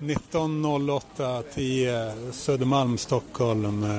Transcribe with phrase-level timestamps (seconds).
[0.00, 3.84] 1908-10 Södermalm, Stockholm.
[3.84, 3.90] Eh,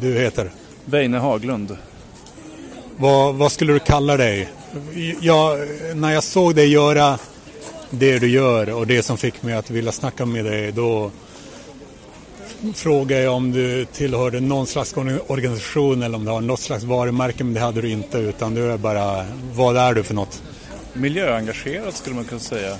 [0.00, 0.50] du heter?
[0.84, 1.76] Veine Haglund.
[2.96, 4.48] Vad, vad, skulle du kalla dig?
[5.20, 5.58] Jag,
[5.94, 7.18] när jag såg dig göra
[7.90, 11.10] det du gör och det som fick mig att vilja snacka med dig då
[12.74, 14.94] frågade jag om du tillhörde någon slags
[15.26, 18.72] organisation eller om du har något slags varumärke men det hade du inte utan du
[18.72, 20.42] är bara, vad är du för något?
[20.92, 22.76] Miljöengagerad skulle man kunna säga.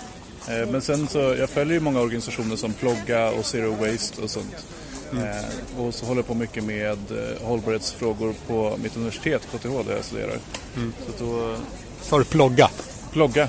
[0.49, 4.31] Eh, men sen så, jag följer ju många organisationer som Plogga och Zero Waste och
[4.31, 4.67] sånt.
[5.13, 5.25] Mm.
[5.25, 9.97] Eh, och så håller jag på mycket med eh, hållbarhetsfrågor på mitt universitet, KTH, där
[9.97, 10.39] jag studerar.
[10.77, 10.93] Mm.
[11.07, 11.57] Så då...
[12.03, 12.71] Sa du plogga?
[13.13, 13.49] Plogga.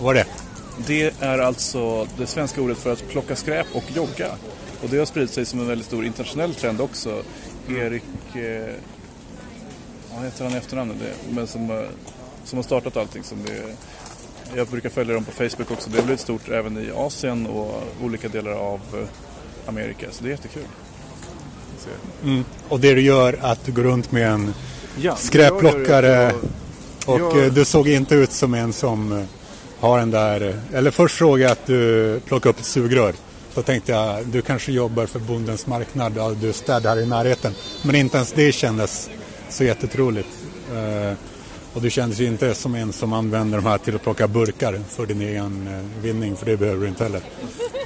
[0.00, 0.30] Vad är det?
[0.86, 4.28] Det är alltså det svenska ordet för att plocka skräp och jogga.
[4.82, 7.22] Och det har spridit sig som en väldigt stor internationell trend också.
[7.68, 7.82] Mm.
[7.82, 8.74] Erik, eh,
[10.14, 10.94] vad heter han i efternamn?
[11.30, 11.86] Men som,
[12.44, 13.24] som har startat allting.
[13.24, 13.76] Som det,
[14.56, 15.90] jag brukar följa dem på Facebook också.
[15.90, 18.80] Det har blivit stort även i Asien och olika delar av
[19.66, 20.06] Amerika.
[20.10, 20.62] Så det är jättekul.
[22.24, 22.44] Mm.
[22.68, 24.54] Och det du gör att du går runt med en
[25.00, 26.32] ja, skräpplockare
[27.06, 27.44] och jag...
[27.44, 29.24] Eh, du såg inte ut som en som eh,
[29.80, 33.14] har den där, eller först såg jag att du plockade upp ett sugrör.
[33.54, 37.54] Så tänkte jag, du kanske jobbar för Bondens marknad, ja, du städar i närheten.
[37.82, 39.10] Men inte ens det kändes
[39.48, 40.28] så jättetroligt.
[41.74, 44.80] Och du kändes ju inte som en som använder de här till att plocka burkar
[44.88, 47.22] för din egen uh, vinning, för det behöver du inte heller.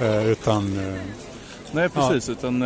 [0.01, 0.93] Uh, utan...
[1.71, 2.27] Nej, precis.
[2.27, 2.33] Ja.
[2.33, 2.59] Utan,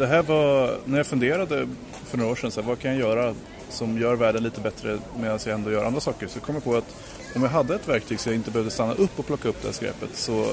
[0.00, 1.68] det här var, när jag funderade
[2.04, 3.34] för några år sedan, så här, vad kan jag göra
[3.68, 6.26] som gör världen lite bättre medan jag ändå gör andra saker?
[6.26, 6.96] Så kom jag på att
[7.34, 9.68] om jag hade ett verktyg så jag inte behövde stanna upp och plocka upp det
[9.68, 10.44] här skräpet så,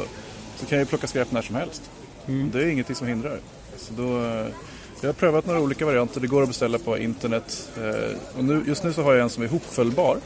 [0.56, 1.82] så kan jag ju plocka skräp när som helst.
[2.28, 2.52] Mm.
[2.52, 3.40] Det är ingenting som hindrar.
[3.78, 4.20] Så då,
[5.02, 7.70] jag har prövat några olika varianter, det går att beställa på internet.
[7.78, 10.18] Eh, och nu, just nu så har jag en som är hopfällbar.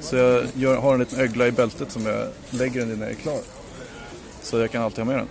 [0.00, 3.02] Så jag gör, har en liten ögla i bältet som jag lägger den i när
[3.02, 3.40] jag är klar.
[4.42, 5.28] Så jag kan alltid ha med den.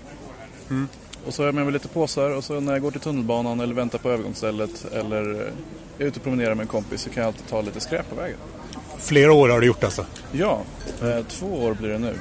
[0.69, 0.88] Mm.
[1.25, 3.59] Och så har jag med mig lite påsar och så när jag går till tunnelbanan
[3.59, 5.52] eller väntar på övergångsstället eller
[5.97, 8.16] är ute och promenerar med en kompis så kan jag alltid ta lite skräp på
[8.16, 8.38] vägen.
[8.97, 10.06] Flera år har du gjort alltså?
[10.31, 10.62] Ja,
[11.01, 12.16] eh, två år blir det nu.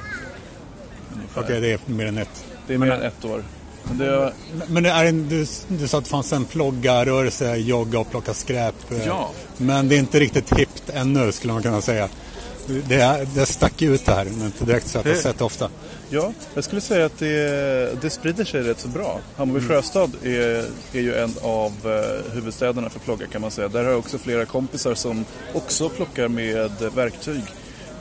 [1.34, 2.44] Okej, okay, det är mer än ett.
[2.66, 3.42] Det är mer än ett år.
[3.84, 4.32] Men, det...
[4.68, 8.90] men är det, du, du sa att det fanns en ploggarrörelse, jogga och plocka skräp.
[8.90, 9.30] Eh, ja.
[9.56, 12.08] Men det är inte riktigt hippt ännu skulle man kunna säga.
[12.88, 15.70] Det, det stack ut det här, men inte direkt så att jag sett det ofta.
[16.10, 19.20] Ja, jag skulle säga att det, det sprider sig rätt så bra.
[19.36, 19.68] Hammarby mm.
[19.68, 23.68] Sjöstad är, är ju en av eh, huvudstäderna för plogga kan man säga.
[23.68, 25.24] Där har jag också flera kompisar som
[25.54, 27.42] också plockar med verktyg.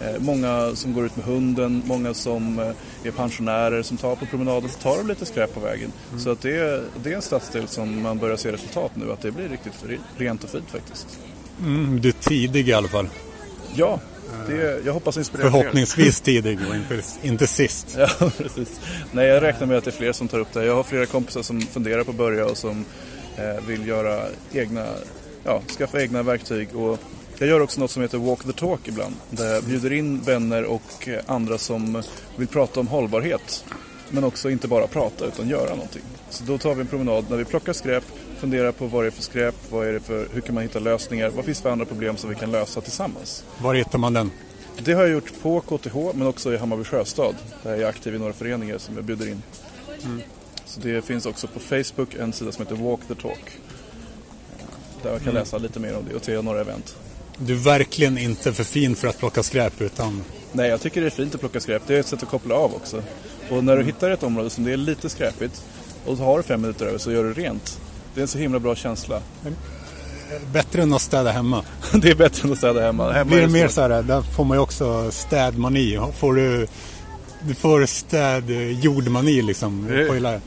[0.01, 4.25] Eh, många som går ut med hunden, många som eh, är pensionärer som tar på
[4.25, 5.91] promenaden, så tar de lite skräp på vägen.
[6.09, 6.19] Mm.
[6.19, 9.21] Så att det, är, det är en stadsdel som man börjar se resultat nu, att
[9.21, 9.73] det blir riktigt
[10.17, 11.19] rent och fint faktiskt.
[11.61, 13.09] Mm, du är tidig i alla fall.
[13.75, 13.99] Ja,
[14.47, 17.97] det, jag hoppas inspirera Förhoppningsvis tidig och inte, inte sist.
[17.97, 18.81] Ja, precis.
[19.11, 20.66] Nej, jag räknar med att det är fler som tar upp det.
[20.66, 22.85] Jag har flera kompisar som funderar på att börja och som
[23.37, 24.21] eh, vill göra
[24.53, 24.85] egna,
[25.43, 26.75] ja, skaffa egna verktyg.
[26.75, 26.99] Och
[27.39, 29.16] jag gör också något som heter Walk the Talk ibland.
[29.29, 32.03] Där jag bjuder in vänner och andra som
[32.35, 33.66] vill prata om hållbarhet.
[34.09, 36.01] Men också inte bara prata utan göra någonting.
[36.29, 38.03] Så då tar vi en promenad när vi plockar skräp,
[38.38, 40.79] funderar på vad det är för skräp, vad är det för, hur kan man hitta
[40.79, 43.44] lösningar, vad finns det för andra problem som vi kan lösa tillsammans.
[43.61, 44.31] Var hittar man den?
[44.83, 48.16] Det har jag gjort på KTH men också i Hammarby Sjöstad där jag är aktiv
[48.16, 49.41] i några föreningar som jag bjuder in.
[50.03, 50.22] Mm.
[50.66, 53.59] Så det finns också på Facebook en sida som heter Walk the Talk.
[55.03, 55.35] Där man kan mm.
[55.35, 56.95] läsa lite mer om det och se några event.
[57.41, 60.23] Du är verkligen inte för fin för att plocka skräp utan...
[60.51, 61.81] Nej, jag tycker det är fint att plocka skräp.
[61.88, 63.03] Det är ett sätt att koppla av också.
[63.50, 65.63] Och när du hittar ett område som det är lite skräpigt
[66.05, 67.79] och så har du fem minuter över så gör du rent.
[68.13, 69.22] Det är en så himla bra känsla.
[70.53, 71.63] Bättre än att städa hemma.
[71.94, 73.11] det är bättre än att städa hemma.
[73.11, 75.99] hemma Blir det mer så här, där får man ju också städmani.
[76.17, 76.67] Får du,
[77.41, 78.49] du får städ
[78.83, 79.88] jordmani liksom.
[79.88, 80.41] Det,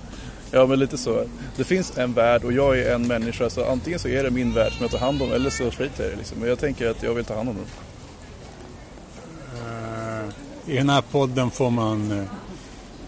[0.53, 1.25] ja men lite så.
[1.57, 4.55] Det finns en värld och jag är en människa så antingen så är det min
[4.55, 6.39] värld som jag tar hand om eller så skiter jag det liksom.
[6.39, 7.67] Men jag tänker att jag vill ta hand om den.
[9.55, 10.31] Uh,
[10.67, 12.25] I den här podden får man uh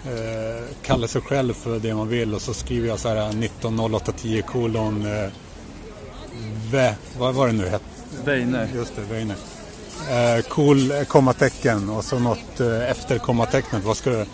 [0.04, 4.42] eh, kalla sig själv för det man vill och så skriver jag så här 190810
[4.46, 5.28] kolon eh,
[6.70, 7.84] Ve, vad var det nu hette?
[8.24, 8.68] Veine.
[8.74, 9.34] Just det, Veine.
[10.10, 13.84] Eh, cool kommatecken och så något eh, efter kommatecknet.
[13.84, 14.26] Vad ska du...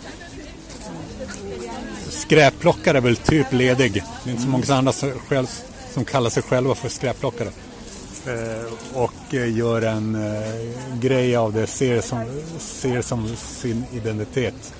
[2.61, 4.03] Skräpplockare är väl typ ledig.
[4.23, 5.47] Det är inte så många andra som, själv,
[5.93, 7.49] som kallar sig själva för skräpplockare.
[8.27, 12.25] Eh, och eh, gör en eh, grej av det, ser som,
[12.57, 14.73] ser som sin identitet.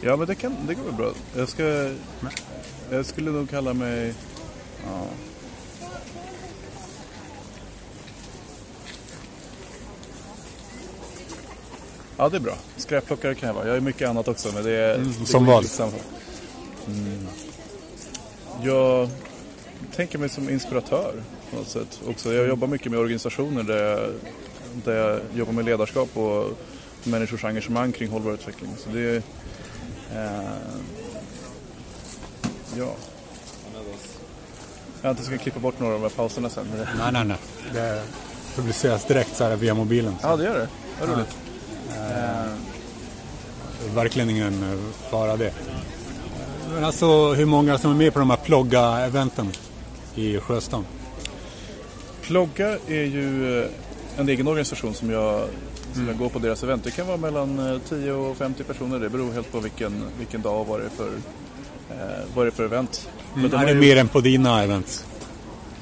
[0.00, 1.12] Ja, men det, kan, det går väl bra.
[1.36, 1.90] Jag, ska,
[2.90, 4.14] jag skulle nog kalla mig...
[4.86, 5.06] Ja.
[12.22, 12.54] Ja, det är bra.
[12.76, 13.66] Skräpplockare kan jag vara.
[13.66, 14.94] Jag är mycket annat också, men det är...
[14.94, 15.66] Mm, det som vad?
[16.86, 17.28] Mm.
[18.62, 19.08] Jag
[19.96, 21.14] tänker mig som inspiratör
[21.50, 22.00] på något sätt.
[22.08, 24.10] Också, jag jobbar mycket med organisationer där jag,
[24.84, 26.46] där jag jobbar med ledarskap och
[27.04, 28.70] människors engagemang kring hållbar utveckling.
[28.78, 29.16] Så det är...
[30.14, 30.50] Eh,
[32.78, 32.94] ja.
[35.02, 36.66] Jag inte ska klippa bort några av de här pauserna sen.
[36.98, 37.36] Nej, nej, nej.
[37.72, 38.02] Det
[38.56, 40.16] publiceras direkt så här via mobilen.
[40.20, 40.26] Så.
[40.26, 40.68] Ja, det gör det.
[41.00, 41.41] Vad roligt.
[41.96, 42.52] Eh,
[43.94, 44.78] verkligen ingen eh,
[45.10, 45.52] fara det.
[46.74, 49.48] Men alltså hur många som är med på de här plogga-eventen
[50.14, 50.84] i Sjöstan?
[52.22, 53.68] Plogga är ju eh,
[54.16, 55.48] en egen organisation som jag,
[55.94, 56.84] som jag går på deras event.
[56.84, 58.98] Det kan vara mellan 10 eh, och 50 personer.
[58.98, 61.08] Det beror helt på vilken, vilken dag och vad det är för,
[61.90, 63.08] eh, vad det är för event.
[63.36, 63.50] Mm.
[63.50, 63.80] De är det ju...
[63.80, 65.06] mer än på dina event?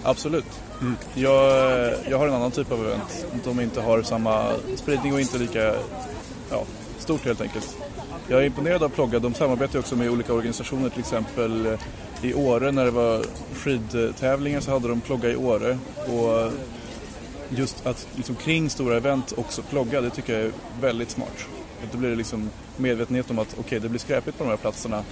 [0.03, 0.61] Absolut.
[0.81, 0.97] Mm.
[1.15, 3.27] Jag, jag har en annan typ av event.
[3.45, 5.75] De inte har samma spridning och inte lika
[6.51, 6.65] ja,
[6.99, 7.77] stort helt enkelt.
[8.29, 9.19] Jag är imponerad av Plogga.
[9.19, 10.89] De samarbetar också med olika organisationer.
[10.89, 11.79] Till exempel eh,
[12.23, 13.25] i Åre när det var
[13.55, 15.79] skidtävlingar så hade de Plogga i Åre.
[16.07, 16.53] Och
[17.49, 21.47] just att liksom kring stora event också plogga, det tycker jag är väldigt smart.
[21.93, 24.57] Då blir det liksom medvetenhet om att okej, okay, det blir skräpigt på de här
[24.57, 25.05] platserna.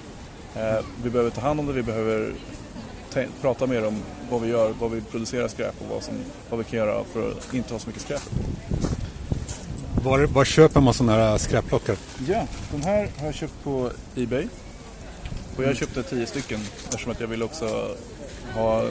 [0.54, 2.32] Eh, vi behöver ta hand om det, vi behöver
[3.40, 6.14] prata mer om vad vi gör, vad vi producerar skräp och vad, som,
[6.50, 8.22] vad vi kan göra för att inte ha så mycket skräp.
[10.02, 11.96] Var, var köper man sådana här skräpplockare?
[12.28, 14.46] Ja, de här har jag köpt på Ebay.
[15.56, 17.96] Och jag köpte tio stycken eftersom att jag vill också
[18.54, 18.84] ha,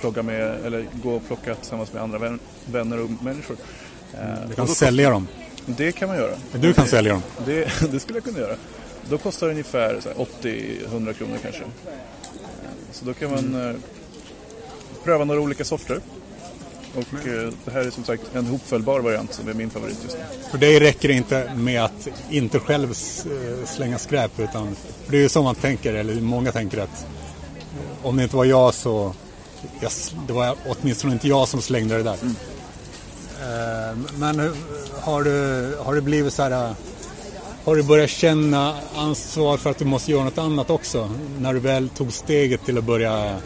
[0.00, 3.56] plocka med, eller gå och plocka tillsammans med andra vänner och människor.
[4.14, 5.28] Eh, du kan sälja dem?
[5.66, 6.34] Det kan man göra.
[6.52, 7.22] Du kan det, sälja dem?
[7.46, 8.56] Det, det, skulle jag kunna göra.
[9.08, 10.00] Då kostar det ungefär
[10.42, 11.62] 80-100 kronor kanske.
[12.92, 13.82] Så då kan man mm.
[15.04, 16.00] pröva några olika sorter.
[16.94, 20.16] Och eh, det här är som sagt en hopfällbar variant som är min favorit just
[20.16, 20.24] nu.
[20.50, 24.76] För dig räcker det inte med att inte själv eh, slänga skräp utan
[25.06, 27.06] det är ju så man tänker, eller många tänker att
[28.02, 29.14] om det inte var jag så
[29.80, 29.92] jag,
[30.26, 32.16] det var åtminstone inte jag som slängde det där.
[32.22, 32.34] Mm.
[34.16, 34.54] Men
[35.00, 36.74] har du, har du blivit så här
[37.64, 41.10] har du börjat känna ansvar för att du måste göra något annat också?
[41.38, 43.36] När du väl tog steget till att börja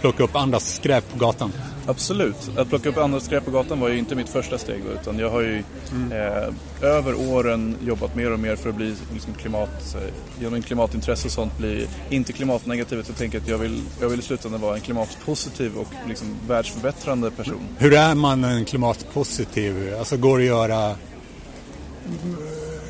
[0.00, 1.52] plocka upp andras skräp på gatan?
[1.86, 2.50] Absolut.
[2.56, 4.82] Att plocka upp andras skräp på gatan var ju inte mitt första steg.
[5.00, 6.12] Utan jag har ju mm.
[6.12, 9.96] eh, över åren jobbat mer och mer för att bli liksom, klimat,
[10.40, 13.04] genom klimatintresse och sånt, bli inte klimatnegativ.
[13.06, 17.30] Jag tänker att jag vill, jag vill i slutändan vara en klimatpositiv och liksom, världsförbättrande
[17.30, 17.68] person.
[17.78, 19.94] Hur är man en klimatpositiv?
[19.98, 20.96] Alltså går det att göra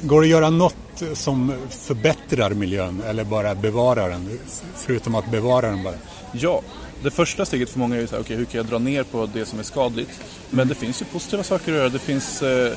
[0.05, 4.39] Går det att göra något som förbättrar miljön eller bara bevarar den?
[4.77, 5.95] Förutom att bevara den bara?
[6.33, 6.63] Ja,
[7.03, 9.03] det första steget för många är ju så här, okay, hur kan jag dra ner
[9.03, 10.21] på det som är skadligt?
[10.51, 11.89] Men det finns ju positiva saker att göra.
[11.89, 12.73] Det finns, eh,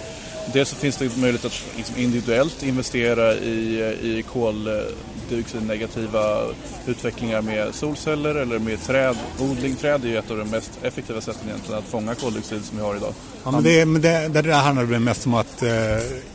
[0.53, 4.25] dels så finns det möjlighet att liksom individuellt investera i, eh, i eh,
[5.29, 6.45] koldioxidnegativa
[6.85, 9.75] utvecklingar med solceller eller med trädodling.
[9.75, 12.83] Träd är ju ett av de mest effektiva sätten egentligen att fånga koldioxid som vi
[12.83, 13.13] har idag.
[13.43, 15.71] Ja, men det, men det, det där handlar väl mest om att eh,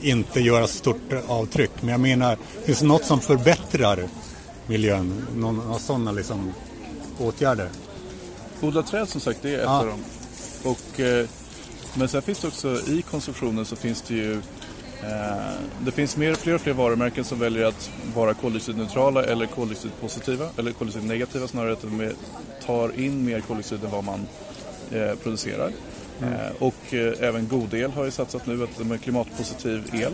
[0.00, 1.70] inte göra stort avtryck.
[1.80, 4.08] Men jag menar, finns det något som förbättrar
[4.66, 5.26] miljön?
[5.36, 6.52] Någon av sådana liksom
[7.18, 7.68] åtgärder?
[8.60, 9.80] Odla träd som sagt, det är ett ja.
[9.80, 10.04] av dem.
[10.62, 11.26] Och, eh,
[11.94, 14.40] men sen finns det också i konsumtionen så finns det ju
[15.80, 20.72] det finns mer, fler och fler varumärken som väljer att vara koldioxidneutrala eller koldioxidpositiva, eller
[20.72, 22.12] koldioxidnegativa snarare, att de
[22.66, 24.26] tar in mer koldioxid än vad man
[24.90, 25.72] eh, producerar.
[26.22, 26.34] Mm.
[26.34, 30.12] Eh, och eh, även Godel har ju satsat nu att de är klimatpositiv el.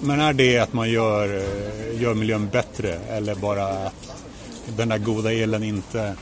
[0.00, 4.24] Men är det att man gör, eh, gör miljön bättre eller bara att
[4.76, 6.14] den där goda elen inte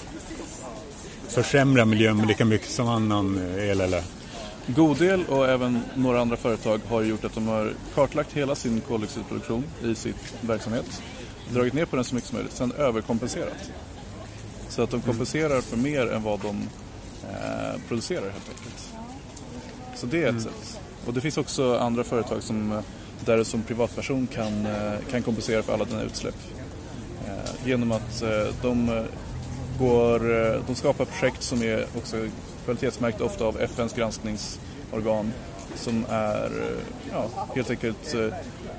[1.28, 4.02] försämrar miljön lika mycket som annan el eller?
[4.77, 9.65] Godel och även några andra företag har gjort att de har kartlagt hela sin koldioxidproduktion
[9.85, 11.03] i sin verksamhet.
[11.53, 13.73] Dragit ner på den så mycket som möjligt, sen överkompenserat.
[14.69, 16.57] Så att de kompenserar för mer än vad de
[17.31, 18.91] eh, producerar helt enkelt.
[19.95, 20.43] Så det är ett mm.
[20.43, 20.81] sätt.
[21.07, 22.83] Och det finns också andra företag som,
[23.25, 26.37] där du som privatperson kan, eh, kan kompensera för alla dina utsläpp.
[27.27, 29.05] Eh, genom att eh, de
[29.79, 30.19] går,
[30.67, 32.17] de skapar projekt som är också
[32.65, 35.33] kvalitetsmärkta ofta av FNs granskningsorgan
[35.75, 36.51] som är
[37.13, 38.15] ja, helt enkelt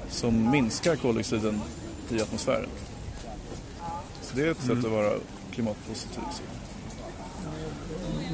[0.09, 1.61] som minskar koldioxiden
[2.09, 2.69] i atmosfären.
[4.21, 4.75] Så det är ett mm.
[4.75, 5.11] sätt att vara
[5.51, 6.23] klimatpositiv.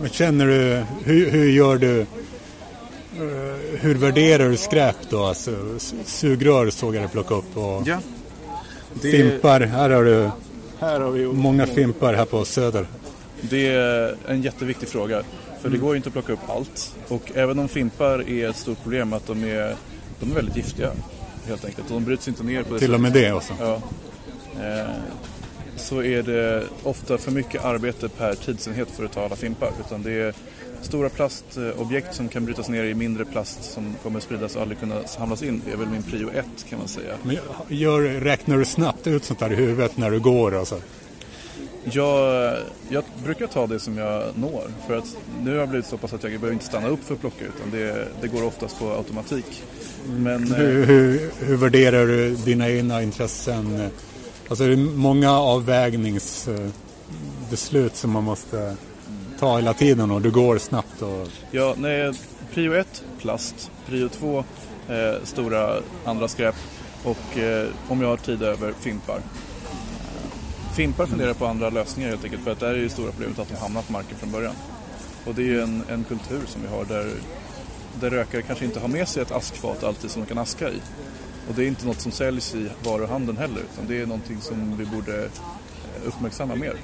[0.01, 2.05] Men känner du, hur, hur gör du
[3.79, 5.23] hur värderar du skräp då?
[5.23, 7.99] Alltså, sugrör såg jag dig plocka upp och ja.
[9.01, 9.11] Det...
[9.11, 10.29] Fimpar, här har du
[10.79, 12.87] här har vi många fimpar här på Söder.
[13.41, 15.23] Det är en jätteviktig fråga.
[15.61, 15.81] För det mm.
[15.81, 16.95] går ju inte att plocka upp allt.
[17.07, 19.75] Och även om fimpar är ett stort problem att de är,
[20.19, 20.91] de är väldigt giftiga.
[21.47, 21.89] helt enkelt.
[21.89, 23.53] De bryts inte ner på det Till och med det också?
[23.59, 23.81] Ja.
[24.61, 24.89] Eh,
[25.75, 29.71] så är det ofta för mycket arbete per tidsenhet för att ta alla fimpar.
[29.85, 30.33] Utan det är
[30.85, 35.07] stora plastobjekt som kan brytas ner i mindre plast som kommer spridas och aldrig kunna
[35.07, 35.61] samlas in.
[35.65, 37.13] Det är väl min prio ett kan man säga.
[37.23, 37.37] Men
[37.67, 40.55] gör, räknar du snabbt ut sånt där i huvudet när du går?
[40.55, 40.81] Alltså?
[41.83, 42.57] Jag,
[42.89, 44.63] jag brukar ta det som jag når.
[44.87, 47.13] För att nu har jag blivit så pass att jag behöver inte stanna upp för
[47.13, 49.63] att plocka utan det, det går oftast på automatik.
[50.07, 53.89] Men, hur, hur, hur värderar du dina egna intressen?
[54.47, 58.75] Alltså det är många avvägningsbeslut som man måste
[59.39, 61.01] ta hela tiden och du går snabbt.
[61.01, 61.27] Och...
[61.51, 62.11] Ja, nej,
[62.53, 64.43] prio 1 plast, prio 2
[64.89, 65.75] eh, stora
[66.05, 66.55] andra skräp
[67.03, 69.17] och eh, om jag har tid över fimpar.
[69.17, 73.39] Eh, fimpar funderar på andra lösningar helt enkelt för att där är ju stora problemet
[73.39, 74.55] att de hamnar på marken från början.
[75.25, 77.11] Och det är ju en, en kultur som vi har där,
[77.99, 80.81] där rökare kanske inte har med sig ett askfat alltid som de kan aska i.
[81.49, 84.77] Och det är inte något som säljs i varuhandeln heller utan det är någonting som
[84.77, 85.29] vi borde eh,
[86.07, 86.75] uppmärksamma mer.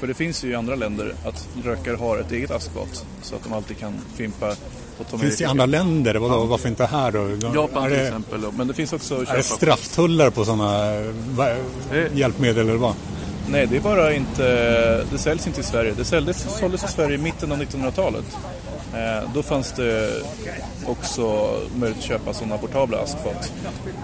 [0.00, 3.44] För det finns ju i andra länder att rökare har ett eget askfat så att
[3.44, 4.54] de alltid kan fimpa
[5.20, 6.14] Finns det i andra länder?
[6.14, 6.44] Vadå.
[6.44, 7.48] Varför inte här då?
[7.54, 8.40] Japan till exempel.
[8.56, 10.92] Men det finns också Är det strafftullar på sådana
[12.14, 12.94] hjälpmedel eller vad?
[13.50, 14.44] Nej, det är bara inte...
[15.10, 15.94] Det säljs inte i Sverige.
[15.96, 18.24] Det såldes, såldes i Sverige i mitten av 1900-talet.
[18.94, 20.22] Eh, då fanns det
[20.86, 23.52] också möjlighet att köpa sådana portabla askfat.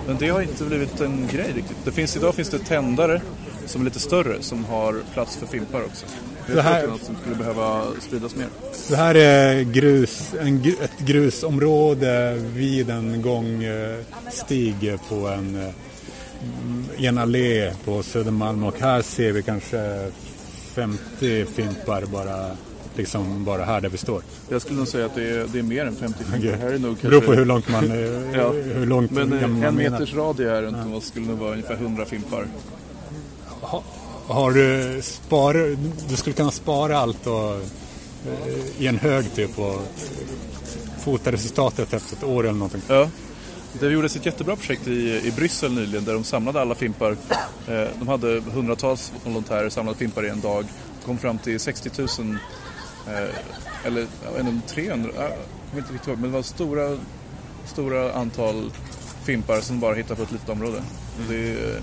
[0.07, 1.77] Men det har inte blivit en grej riktigt.
[1.85, 3.21] Det finns, idag finns det tändare
[3.67, 6.07] som är lite större som har plats för fimpar också.
[6.47, 8.47] Det är något som skulle behöva spridas mer.
[8.89, 15.73] Det här är grus, en, ett grusområde vid en gångstig på en,
[16.97, 20.11] i en allé på Södermalm och här ser vi kanske
[20.75, 22.57] 50 fimpar bara
[22.97, 24.23] liksom bara här där vi står.
[24.49, 26.39] Jag skulle nog säga att det är, det är mer än 50 fimpar.
[26.39, 26.61] Okay.
[26.61, 27.09] Här är nog kanske...
[27.09, 27.85] Beror på hur långt man,
[28.35, 28.53] ja.
[28.53, 31.01] hur långt Men man en meters radie här runt ja.
[31.01, 32.47] skulle nog vara ungefär 100 fimpar
[34.29, 35.77] har du spar,
[36.09, 39.83] du skulle kunna spara allt och, eh, i en hög typ och
[41.01, 42.83] fota resultatet efter ett år eller någonting.
[42.89, 43.09] Ja.
[43.81, 47.17] Det gjordes ett jättebra projekt i, i Bryssel nyligen där de samlade alla fimpar.
[47.69, 50.65] Eh, de hade hundratals volontärer samlade fimpar i en dag.
[51.05, 52.39] Kom fram till 60 000
[53.09, 55.31] eh, eller jag 300, jag
[55.71, 56.99] kommer inte riktigt ihåg, men det var stora,
[57.67, 58.71] stora antal
[59.25, 60.83] fimpar som bara hittade på ett litet område.
[61.29, 61.83] Det, eh,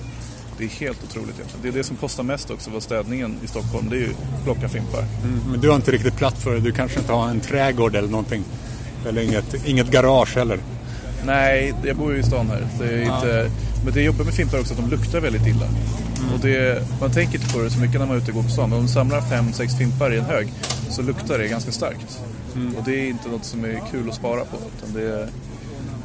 [0.58, 1.62] det är helt otroligt egentligen.
[1.62, 3.90] Det är det som kostar mest också för städningen i Stockholm.
[3.90, 5.00] Det är ju plocka fimpar.
[5.24, 6.60] Mm, men du har inte riktigt plats för det.
[6.60, 8.44] Du kanske inte har en trädgård eller någonting.
[9.08, 10.60] Eller inget, inget garage heller.
[11.26, 12.68] Nej, jag bor ju i stan här.
[12.80, 13.16] Det är ja.
[13.16, 13.52] inte,
[13.86, 15.66] men det jobbar med fimpar också att de luktar väldigt illa.
[15.66, 16.34] Mm.
[16.34, 18.44] Och det, man tänker inte på det så mycket när man är ute och går
[18.44, 18.70] på stan.
[18.70, 20.54] Men om de samlar fem, sex fimpar i en hög
[20.90, 22.20] så luktar det ganska starkt.
[22.56, 22.76] Mm.
[22.76, 24.58] Och det är inte något som är kul att spara på.
[24.78, 25.30] Utan det,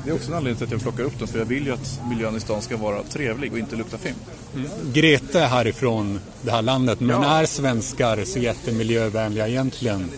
[0.09, 1.73] det är också en anledning till att jag plockar upp dem för jag vill ju
[1.73, 4.15] att miljön i stan ska vara trevlig och inte lukta film.
[4.55, 4.71] Mm.
[4.93, 7.41] Grete är härifrån det här landet, men ja.
[7.41, 10.11] är svenskar så jättemiljövänliga egentligen?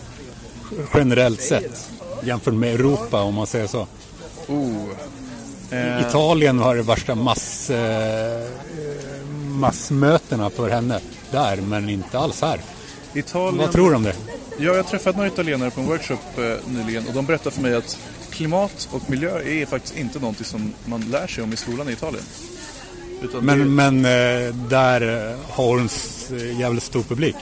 [0.93, 1.89] Generellt sett,
[2.23, 3.87] jämfört med Europa om man säger så.
[4.47, 4.89] Oh.
[5.71, 6.07] Eh.
[6.07, 8.47] Italien har det värsta mass, eh,
[9.45, 10.99] massmötena för henne
[11.31, 12.61] där, men inte alls här.
[13.13, 13.57] Italien...
[13.57, 14.15] Vad tror du om det?
[14.57, 17.61] Ja, jag har träffat några italienare på en workshop eh, nyligen och de berättade för
[17.61, 17.97] mig att
[18.31, 21.91] klimat och miljö är faktiskt inte någonting som man lär sig om i skolan i
[21.91, 22.23] Italien.
[23.41, 23.65] men, det...
[23.65, 25.89] men eh, där eh, har hon
[26.39, 27.35] eh, jävligt stor publik?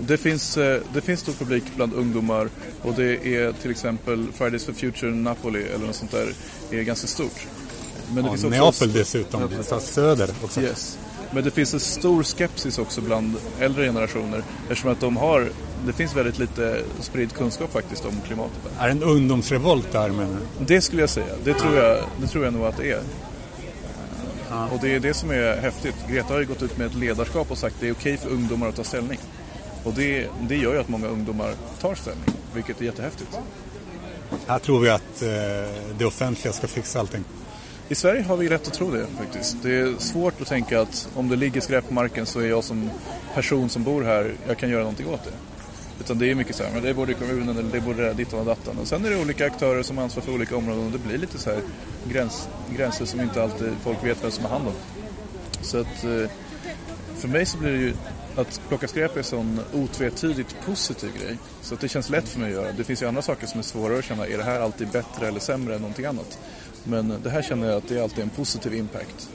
[0.00, 0.54] Det finns,
[0.94, 2.48] det finns stor publik bland ungdomar
[2.82, 6.34] och det är till exempel Fridays for Future Napoli eller något sånt där
[6.70, 7.46] är ganska stort.
[8.14, 10.60] Men det ja, finns också Neapel dessutom, ja, söder också.
[10.60, 10.98] Yes.
[11.30, 15.48] Men det finns en stor skepsis också bland äldre generationer eftersom att de har,
[15.86, 18.58] det finns väldigt lite spridd kunskap faktiskt om klimatet.
[18.78, 20.64] Är det en ungdomsrevolt där menar du?
[20.64, 23.02] Det skulle jag säga, det tror jag, det tror jag nog att det är.
[24.50, 24.68] Ja.
[24.68, 25.94] Och det är det som är häftigt.
[26.08, 28.30] Greta har ju gått ut med ett ledarskap och sagt att det är okej för
[28.30, 29.18] ungdomar att ta ställning.
[29.84, 33.38] Och det, det gör ju att många ungdomar tar ställning, vilket är jättehäftigt.
[34.46, 35.28] Här tror vi att eh,
[35.98, 37.24] det offentliga ska fixa allting.
[37.90, 39.56] I Sverige har vi rätt att tro det faktiskt.
[39.62, 42.64] Det är svårt att tänka att om det ligger skräp på marken så är jag
[42.64, 42.90] som
[43.34, 45.30] person som bor här, jag kan göra någonting åt det.
[46.00, 48.12] Utan det är mycket så här, men det är både kommunen eller det är både
[48.14, 48.78] dittan och dattan.
[48.78, 51.18] Och sen är det olika aktörer som har ansvar för olika områden och det blir
[51.18, 51.60] lite så här
[52.12, 54.74] gräns, gränser som inte alltid folk vet vem som har hand om.
[55.62, 56.30] Så att eh,
[57.16, 57.94] för mig så blir det ju
[58.36, 61.38] att plocka skräp är en sån otvetydigt positiv grej.
[61.62, 62.72] Så att det känns lätt för mig att göra.
[62.72, 64.26] Det finns ju andra saker som är svårare att känna.
[64.26, 66.38] Är det här alltid bättre eller sämre än någonting annat?
[66.84, 69.30] Men det här känner jag att det är alltid en positiv impact.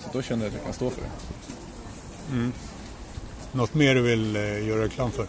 [0.00, 1.08] Så då känner jag att jag kan stå för det.
[2.32, 2.52] Mm.
[3.52, 5.26] Något mer du vill eh, göra reklam för?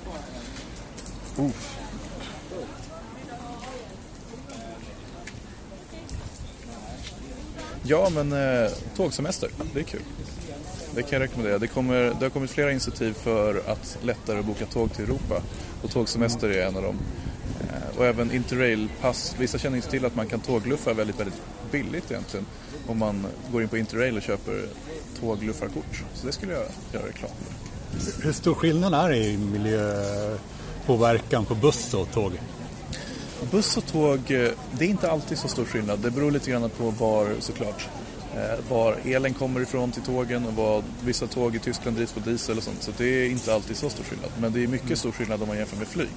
[1.39, 1.51] Uh.
[7.83, 10.01] Ja, men eh, tågsemester, det är kul.
[10.95, 11.57] Det kan jag rekommendera.
[11.57, 15.41] Det, kommer, det har kommit flera initiativ för att lättare boka tåg till Europa
[15.83, 16.97] och tågsemester är en av dem.
[17.61, 19.35] Eh, och även Interrail-pass.
[19.39, 22.45] Vissa känner inte till att man kan tågluffa väldigt, väldigt billigt egentligen
[22.87, 24.65] om man går in på Interrail och köper
[25.19, 26.03] tågluffarkort.
[26.13, 27.67] Så det skulle jag göra reklam för.
[28.23, 32.31] Hur stor skillnad är det i miljöpåverkan på buss och tåg?
[33.51, 35.99] Buss och tåg, eh, det är inte alltid så stor skillnad.
[35.99, 37.87] Det beror lite grann på var såklart
[38.35, 42.19] eh, var elen kommer ifrån till tågen och vad vissa tåg i Tyskland drivs på
[42.19, 42.83] diesel och sånt.
[42.83, 44.29] Så det är inte alltid så stor skillnad.
[44.39, 46.09] Men det är mycket stor skillnad om man jämför med flyg.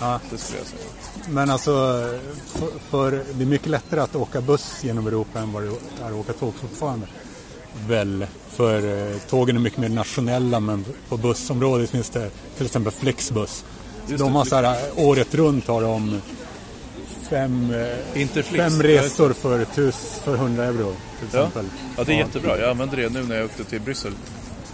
[0.00, 0.20] Ja.
[0.30, 0.82] Det skulle jag säga.
[1.28, 1.72] Men alltså,
[2.46, 5.68] för, för, det är mycket lättare att åka buss genom Europa än vad det
[6.02, 7.06] är att åka tåg fortfarande.
[7.88, 12.92] Väl, för eh, tågen är mycket mer nationella men på bussområdet finns det till exempel
[12.92, 13.64] Flexbus.
[14.18, 16.20] de har så här, året runt har de
[17.30, 17.74] fem,
[18.14, 21.66] eh, fem resor för, tus, för 100 euro till exempel.
[21.70, 21.92] Ja.
[21.96, 22.58] ja, det är jättebra.
[22.58, 24.12] Jag använde det nu när jag åkte till Bryssel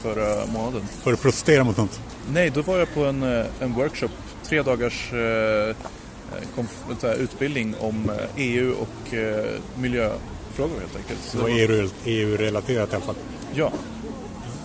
[0.02, 0.82] förra månaden.
[1.02, 2.00] För att protestera mot något?
[2.32, 4.08] Nej, då var jag på en, eh, en workshop,
[4.48, 5.76] tre dagars eh,
[7.18, 11.20] utbildning om EU och eh, miljöfrågor helt enkelt.
[11.22, 13.16] Så det var EU-relaterat i alla fall?
[13.54, 13.72] Ja,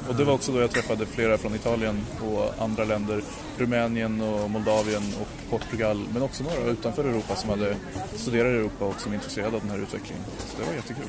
[0.10, 3.22] och det var också då jag träffade flera från Italien och andra länder.
[3.58, 6.04] Rumänien och Moldavien och Portugal.
[6.14, 7.76] Men också några utanför Europa som hade
[8.16, 10.24] studerat i Europa och som är intresserade av den här utvecklingen.
[10.38, 11.06] Så det var jättekul.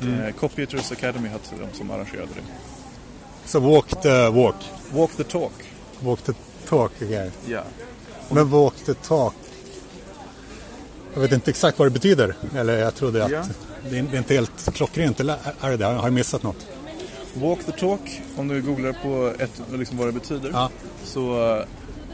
[0.00, 0.20] Mm.
[0.20, 2.42] Eh, Copywriters Academy hette de som arrangerade det.
[3.44, 4.70] Så walk the walk?
[4.92, 5.52] Walk the talk.
[6.00, 6.32] Walk the
[6.72, 7.30] okay.
[7.46, 7.62] Ja.
[8.28, 9.34] Men walk the talk.
[11.14, 12.34] Jag vet inte exakt vad det betyder.
[12.56, 13.44] Eller jag trodde att ja.
[13.90, 15.20] det är inte helt klockrent.
[15.20, 15.84] Eller är det det?
[15.84, 16.66] Har jag missat något?
[17.34, 20.50] Walk the talk, om du googlar på ett, liksom vad det betyder.
[20.52, 20.70] Ja.
[21.04, 21.64] Så eh,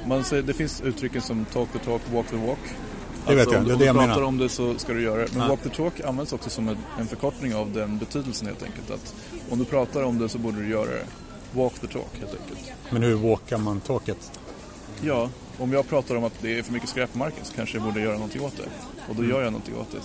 [0.06, 2.58] man säger, det finns uttrycken som talk the talk, walk the walk.
[3.26, 4.92] Det vet jag, om, det är om det jag du pratar om det så ska
[4.92, 5.28] du göra det.
[5.32, 5.48] Men ja.
[5.48, 8.90] walk the talk används också som en, en förkortning av den betydelsen helt enkelt.
[8.90, 9.14] Att
[9.50, 11.06] om du pratar om det så borde du göra det.
[11.52, 12.72] Walk the talk helt enkelt.
[12.90, 14.33] Men hur walkar man talket?
[15.02, 17.76] Ja, om jag pratar om att det är för mycket skräp på marken så kanske
[17.76, 18.68] jag borde göra någonting åt det.
[19.09, 19.30] Och då mm.
[19.30, 19.98] gör jag någonting åt det.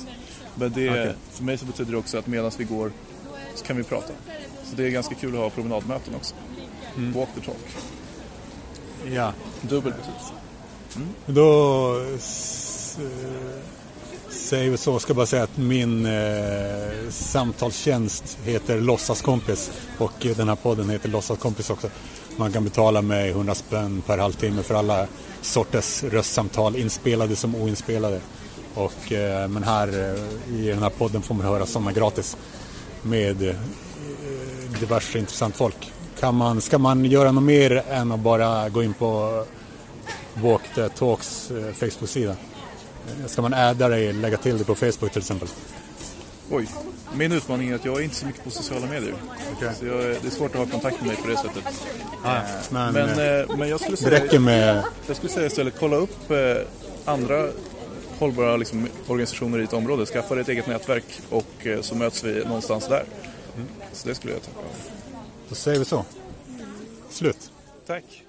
[0.56, 1.14] Men det, okay.
[1.32, 2.92] för mig så betyder det också att medan vi går
[3.56, 4.14] så kan vi prata.
[4.64, 6.36] Så det är ganska kul att ha promenadmöten också.
[6.98, 7.14] Mm.
[7.14, 7.58] Walk the talk.
[9.14, 9.34] Ja.
[9.62, 10.34] Dubbel betydelse.
[10.96, 11.08] Mm.
[11.26, 11.96] Då
[14.30, 20.56] säger vi så, ska bara säga att min eh, samtalstjänst heter Låtsaskompis och den här
[20.56, 21.90] podden heter Låtsaskompis också.
[22.38, 25.08] Man kan betala med 100 spänn per halvtimme för alla
[25.42, 28.22] sorters röstsamtal, inspelade som oinspelade.
[28.74, 32.38] Och, eh, men här eh, i den här podden får man höra sådana gratis
[33.02, 33.56] med eh,
[34.80, 35.92] diverse intressant folk.
[36.20, 39.44] Kan man, ska man göra något mer än att bara gå in på
[40.34, 42.36] Walk the Talks eh, Facebook-sida?
[43.08, 45.48] Eh, ska man äda dig, lägga till det på Facebook till exempel?
[46.50, 46.68] Oj,
[47.16, 49.14] min utmaning är att jag är inte så mycket på sociala medier.
[49.58, 49.74] Okay.
[49.80, 51.64] Så jag, det är svårt att ha kontakt med mig på det sättet.
[52.24, 54.10] Ah, men, men, eh, men jag skulle säga...
[54.10, 54.84] Det räcker med...
[55.08, 56.32] Jag skulle säga istället, kolla upp
[57.06, 57.48] andra
[58.20, 60.06] hållbara liksom, organisationer i ett område.
[60.06, 63.04] Skaffa dig ett eget nätverk och så möts vi någonstans där.
[63.94, 64.52] Så det skulle jag ta.
[65.50, 66.06] Då säger vi så.
[67.10, 67.52] Slut.
[67.88, 68.24] Tack.